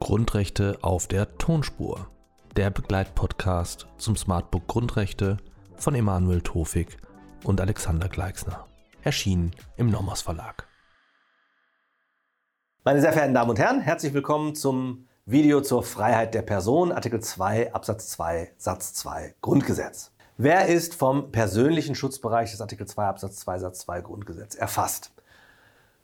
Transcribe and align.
Grundrechte 0.00 0.78
auf 0.82 1.06
der 1.06 1.38
Tonspur. 1.38 2.08
Der 2.56 2.70
Begleitpodcast 2.70 3.86
zum 3.98 4.16
Smartbook 4.16 4.66
Grundrechte 4.66 5.36
von 5.76 5.94
Emanuel 5.94 6.40
Tofik 6.40 6.96
und 7.44 7.60
Alexander 7.60 8.08
Gleixner. 8.08 8.66
Erschienen 9.02 9.52
im 9.76 9.88
Nomos 9.88 10.22
Verlag. 10.22 10.66
Meine 12.82 13.00
sehr 13.00 13.12
verehrten 13.12 13.34
Damen 13.34 13.50
und 13.50 13.60
Herren, 13.60 13.80
herzlich 13.80 14.12
willkommen 14.12 14.56
zum 14.56 15.06
Video 15.24 15.60
zur 15.60 15.84
Freiheit 15.84 16.34
der 16.34 16.42
Person, 16.42 16.90
Artikel 16.90 17.20
2 17.20 17.72
Absatz 17.72 18.08
2 18.08 18.54
Satz 18.56 18.94
2 18.94 19.36
Grundgesetz. 19.40 20.10
Wer 20.42 20.68
ist 20.68 20.94
vom 20.94 21.32
persönlichen 21.32 21.94
Schutzbereich 21.94 22.50
des 22.50 22.62
Artikel 22.62 22.86
2 22.86 23.04
Absatz 23.04 23.36
2 23.40 23.58
Satz 23.58 23.80
2 23.80 24.00
Grundgesetz 24.00 24.54
erfasst? 24.54 25.12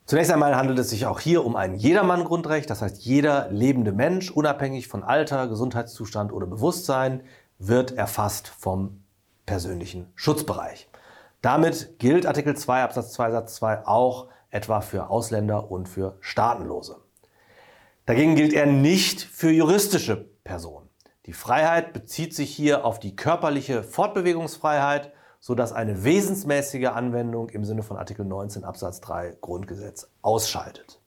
Zunächst 0.05 0.31
einmal 0.31 0.55
handelt 0.55 0.79
es 0.79 0.91
sich 0.91 1.07
auch 1.07 1.21
hier 1.21 1.43
um 1.43 1.57
ein 1.57 1.75
Jedermann-Grundrecht, 1.75 2.69
das 2.69 2.83
heißt 2.83 2.99
jeder 2.99 3.49
lebende 3.51 3.93
Mensch, 3.93 4.31
unabhängig 4.31 4.89
von 4.89 5.03
Alter, 5.03 5.49
Gesundheitszustand 5.49 6.35
oder 6.35 6.47
Bewusstsein, 6.47 7.23
wird 7.59 7.93
erfasst 7.93 8.49
vom 8.49 9.03
persönlichen 9.47 10.13
Schutzbereich. 10.17 10.91
Damit 11.41 11.99
gilt 11.99 12.27
Artikel 12.27 12.55
2 12.55 12.83
Absatz 12.83 13.15
2 13.15 13.31
Satz 13.31 13.55
2 13.55 13.87
auch 13.87 14.29
etwa 14.51 14.83
für 14.83 15.09
Ausländer 15.09 15.71
und 15.71 15.89
für 15.89 16.19
Staatenlose. 16.21 16.99
Dagegen 18.05 18.37
gilt 18.37 18.53
er 18.53 18.67
nicht 18.67 19.23
für 19.23 19.51
juristische 19.51 20.29
Personen. 20.45 20.86
Die 21.27 21.33
Freiheit 21.33 21.93
bezieht 21.93 22.35
sich 22.35 22.55
hier 22.55 22.85
auf 22.85 23.01
die 23.01 23.17
körperliche 23.17 23.83
Fortbewegungsfreiheit, 23.83 25.13
sodass 25.41 25.73
eine 25.73 26.05
wesensmäßige 26.05 26.87
Anwendung 26.87 27.49
im 27.49 27.65
Sinne 27.65 27.83
von 27.83 27.97
Artikel 27.97 28.25
19 28.25 28.63
Absatz 28.63 29.01
3 29.01 29.39
Grundgesetz 29.41 30.09
ausschaltet. 30.23 31.01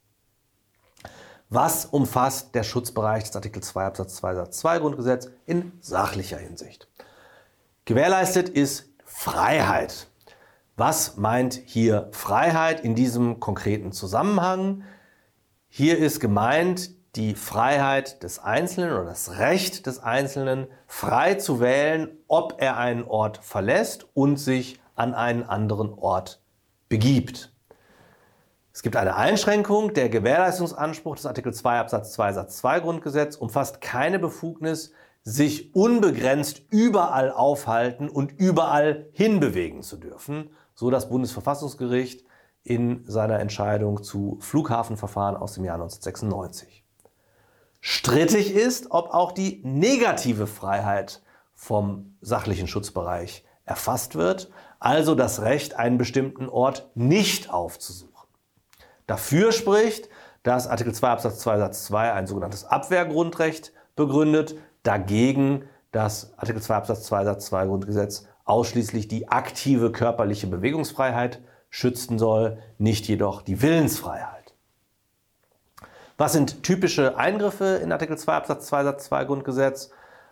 Was 1.50 1.86
umfasst 1.86 2.53
der 2.53 2.64
Schutzbereich 2.64 3.23
des 3.23 3.36
Artikel 3.36 3.64
2 3.64 3.86
Absatz 3.86 4.16
2 4.17 4.36
Satz 4.36 4.59
2 4.59 4.80
Grundgesetz 4.80 5.30
in 5.45 5.72
sachlicher 5.80 6.38
Hinsicht? 6.38 6.90
Gewährleistet 7.86 8.50
ist 8.50 8.90
Freiheit. 9.06 10.08
Was 10.75 11.16
meint 11.16 11.53
hier 11.66 12.09
Freiheit 12.12 12.81
in 12.81 12.94
diesem 12.94 13.40
konkreten 13.40 13.94
Zusammenhang? 13.94 14.84
Hier 15.70 15.97
ist 15.97 16.20
gemeint 16.20 16.92
die 17.20 17.36
Freiheit 17.36 18.23
des 18.23 18.39
Einzelnen 18.39 18.94
oder 18.94 19.03
das 19.03 19.39
Recht 19.39 19.86
des 19.88 20.02
Einzelnen, 20.02 20.67
frei 20.88 21.34
zu 21.34 21.59
wählen, 21.59 22.17
ob 22.30 22.62
er 22.62 22.78
einen 22.78 23.03
Ort 23.03 23.39
verlässt 23.39 24.08
und 24.14 24.38
sich 24.38 24.80
an 24.95 25.14
einen 25.14 25.44
anderen 25.44 25.94
Ort 25.94 26.42
begibt. 26.88 27.53
Es 28.72 28.84
gibt 28.84 28.95
eine 28.95 29.17
Einschränkung. 29.17 29.94
Der 29.94 30.08
Gewährleistungsanspruch 30.08 31.17
des 31.17 31.25
Artikel 31.25 31.53
2 31.53 31.80
Absatz 31.80 32.14
2 32.14 32.31
Satz 32.31 32.58
2 32.59 32.80
Grundgesetz 32.80 33.36
umfasst 33.36 33.81
keine 33.81 34.17
Befugnis, 34.17 34.94
sich 35.22 35.75
unbegrenzt 35.75 36.62
überall 36.70 37.34
aufhalten 37.34 38.08
und 38.08 38.31
überall 38.31 39.09
hinbewegen 39.12 39.84
zu 39.84 39.97
dürfen, 39.97 40.52
so 40.73 40.90
das 40.90 41.09
Bundesverfassungsgericht 41.09 42.23
in 42.64 43.03
seiner 43.06 43.40
Entscheidung 43.40 44.03
zu 44.03 44.38
Flughafenverfahren 44.40 45.36
aus 45.36 45.56
dem 45.56 45.66
Jahr 45.66 45.75
1996. 45.75 46.86
Strittig 48.00 48.55
ist, 48.55 48.92
ob 48.92 49.14
auch 49.14 49.33
die 49.33 49.59
negative 49.66 50.47
Freiheit 50.47 51.22
vom 51.53 52.16
sachlichen 52.22 52.66
Schutzbereich 52.66 53.44
erfasst 53.66 54.16
wird, 54.16 54.50
also 54.80 55.16
das 55.16 55.41
Recht, 55.41 55.75
einen 55.75 55.97
bestimmten 55.97 56.47
Ort 56.47 56.89
nicht 56.95 57.52
aufzusuchen. 57.52 58.30
Dafür 59.06 59.52
spricht, 59.52 60.08
dass 60.44 60.66
Artikel 60.66 60.94
2 60.94 61.09
Absatz 61.09 61.39
2 61.39 61.58
Satz 61.58 61.83
2 61.88 62.14
ein 62.14 62.25
sogenanntes 62.25 62.64
Abwehrgrundrecht 62.64 63.74
begründet, 63.97 64.56
dagegen 64.84 65.66
das 65.91 66.31
Artikel 66.38 66.62
2 66.62 66.75
Absatz 66.75 67.03
2 67.03 67.25
Satz 67.25 67.47
2 67.47 67.66
Grundgesetz 67.66 68.28
ausschließlich 68.45 69.09
die 69.09 69.28
aktive 69.28 69.91
körperliche 69.91 70.47
Bewegungsfreiheit 70.47 71.41
schützen 71.69 72.18
soll, 72.18 72.59
nicht 72.78 73.09
jedoch 73.09 73.41
die 73.41 73.62
Willensfreiheit. 73.62 74.38
Was 76.19 76.34
sind 76.34 76.63
typische 76.63 77.18
Eingriffe 77.18 77.80
in 77.81 77.94
Artikel 77.94 78.18
2 78.18 78.34
Absatz 78.34 78.68
2 78.68 78.84
Satz 78.84 79.06
2 79.06 79.24
Grundgesetz? 79.24 79.90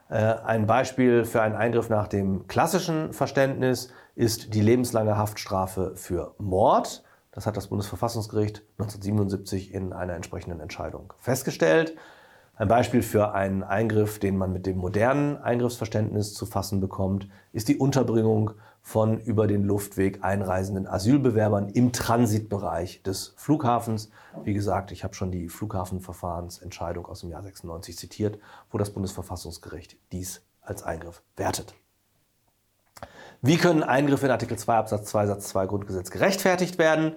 Äh, 0.09 0.15
ein 0.17 0.67
Beispiel 0.67 1.23
für 1.23 1.41
einen 1.41 1.55
Eingriff 1.55 1.87
nach 1.87 2.09
dem 2.09 2.45
klassischen 2.47 3.13
Verständnis 3.13 3.93
ist 4.13 4.53
die 4.53 4.59
lebenslange 4.59 5.17
Haftstrafe 5.17 5.93
für 5.95 6.35
Mord. 6.39 7.05
Das 7.31 7.45
hat 7.45 7.55
das 7.55 7.67
Bundesverfassungsgericht 7.67 8.63
1977 8.79 9.73
in 9.73 9.93
einer 9.93 10.15
entsprechenden 10.15 10.59
Entscheidung 10.59 11.13
festgestellt. 11.19 11.95
Ein 12.59 12.69
Beispiel 12.69 13.03
für 13.03 13.35
einen 13.35 13.61
Eingriff, 13.61 14.17
den 14.17 14.35
man 14.35 14.51
mit 14.51 14.65
dem 14.65 14.77
modernen 14.77 15.37
Eingriffsverständnis 15.37 16.33
zu 16.33 16.47
fassen 16.47 16.81
bekommt, 16.81 17.29
ist 17.53 17.67
die 17.67 17.77
Unterbringung 17.77 18.51
von 18.81 19.19
über 19.19 19.45
den 19.45 19.63
Luftweg 19.63 20.23
einreisenden 20.23 20.87
Asylbewerbern 20.87 21.69
im 21.69 21.93
Transitbereich 21.93 23.03
des 23.03 23.35
Flughafens. 23.37 24.09
Wie 24.43 24.55
gesagt, 24.55 24.91
ich 24.91 25.03
habe 25.03 25.13
schon 25.13 25.29
die 25.29 25.49
Flughafenverfahrensentscheidung 25.49 27.05
aus 27.05 27.19
dem 27.19 27.29
Jahr 27.29 27.43
96 27.43 27.95
zitiert, 27.95 28.39
wo 28.71 28.79
das 28.79 28.89
Bundesverfassungsgericht 28.89 29.97
dies 30.11 30.41
als 30.61 30.81
Eingriff 30.81 31.21
wertet. 31.35 31.75
Wie 33.43 33.57
können 33.57 33.83
Eingriffe 33.83 34.25
in 34.25 34.31
Artikel 34.31 34.57
2 34.57 34.77
Absatz 34.77 35.11
2 35.11 35.27
Satz 35.27 35.49
2 35.49 35.67
Grundgesetz 35.67 36.09
gerechtfertigt 36.09 36.79
werden? 36.79 37.15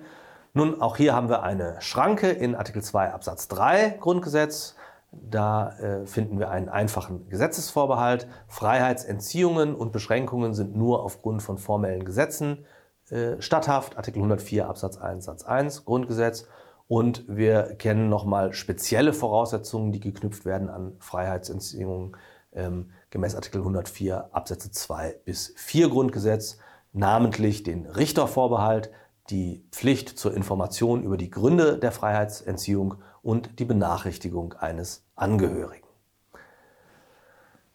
Nun, 0.52 0.82
auch 0.82 0.98
hier 0.98 1.14
haben 1.14 1.30
wir 1.30 1.44
eine 1.44 1.80
Schranke 1.80 2.28
in 2.28 2.54
Artikel 2.54 2.82
2 2.82 3.14
Absatz 3.14 3.48
3 3.48 3.96
Grundgesetz. 4.00 4.74
Da 5.12 5.76
äh, 5.78 6.06
finden 6.06 6.38
wir 6.38 6.50
einen 6.50 6.68
einfachen 6.68 7.28
Gesetzesvorbehalt. 7.28 8.28
Freiheitsentziehungen 8.46 9.74
und 9.74 9.92
Beschränkungen 9.92 10.54
sind 10.54 10.76
nur 10.76 11.02
aufgrund 11.02 11.42
von 11.42 11.58
formellen 11.58 12.04
Gesetzen 12.04 12.64
äh, 13.10 13.40
statthaft. 13.40 13.96
Artikel 13.96 14.18
104 14.18 14.68
Absatz 14.68 14.98
1 14.98 15.24
Satz 15.24 15.44
1 15.44 15.84
Grundgesetz. 15.84 16.46
Und 16.86 17.24
wir 17.28 17.74
kennen 17.76 18.08
nochmal 18.08 18.52
spezielle 18.52 19.12
Voraussetzungen, 19.12 19.92
die 19.92 20.00
geknüpft 20.00 20.44
werden 20.44 20.68
an 20.68 20.96
Freiheitsentziehungen 20.98 22.16
ähm, 22.52 22.90
gemäß 23.10 23.34
Artikel 23.34 23.58
104 23.58 24.30
Absätze 24.32 24.70
2 24.70 25.20
bis 25.24 25.54
4 25.56 25.88
Grundgesetz, 25.88 26.58
namentlich 26.92 27.62
den 27.62 27.86
Richtervorbehalt, 27.86 28.90
die 29.30 29.64
Pflicht 29.70 30.18
zur 30.18 30.34
Information 30.34 31.02
über 31.02 31.16
die 31.16 31.30
Gründe 31.30 31.78
der 31.78 31.92
Freiheitsentziehung 31.92 32.96
und 33.22 33.58
die 33.58 33.64
Benachrichtigung 33.64 34.54
eines 34.54 35.04
Angehörigen. 35.14 35.86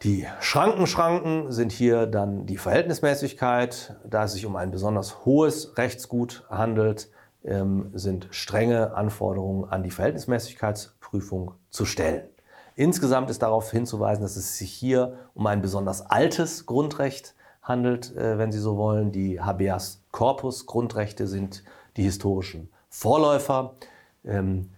Die 0.01 0.27
Schrankenschranken 0.41 1.51
sind 1.51 1.71
hier 1.71 2.05
dann 2.05 2.45
die 2.45 2.57
Verhältnismäßigkeit. 2.57 3.95
Da 4.05 4.25
es 4.25 4.33
sich 4.33 4.45
um 4.45 4.55
ein 4.55 4.71
besonders 4.71 5.25
hohes 5.25 5.77
Rechtsgut 5.77 6.45
handelt, 6.49 7.09
ähm, 7.43 7.91
sind 7.93 8.27
strenge 8.31 8.93
Anforderungen 8.93 9.65
an 9.65 9.83
die 9.83 9.91
Verhältnismäßigkeitsprüfung 9.91 11.53
zu 11.69 11.85
stellen. 11.85 12.27
Insgesamt 12.75 13.29
ist 13.29 13.41
darauf 13.41 13.71
hinzuweisen, 13.71 14.21
dass 14.21 14.35
es 14.35 14.57
sich 14.57 14.71
hier 14.71 15.17
um 15.33 15.47
ein 15.47 15.61
besonders 15.61 16.01
altes 16.01 16.65
Grundrecht 16.65 17.33
handelt, 17.65 18.15
äh, 18.15 18.37
wenn 18.37 18.51
Sie 18.51 18.59
so 18.59 18.77
wollen. 18.77 19.11
Die 19.11 19.41
Habeas 19.41 20.03
Corpus 20.11 20.65
Grundrechte 20.65 21.27
sind 21.27 21.63
die 21.97 22.03
historischen 22.03 22.71
Vorläufer. 22.89 23.75
Ähm, 24.23 24.71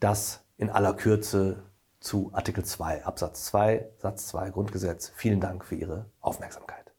das 0.00 0.40
in 0.56 0.70
aller 0.70 0.94
Kürze 0.94 1.62
zu 2.00 2.30
Artikel 2.32 2.64
2 2.64 3.04
Absatz 3.04 3.44
2 3.46 3.88
Satz 3.98 4.26
2 4.28 4.50
Grundgesetz. 4.50 5.12
Vielen 5.14 5.40
Dank 5.40 5.64
für 5.64 5.74
Ihre 5.76 6.06
Aufmerksamkeit. 6.20 6.89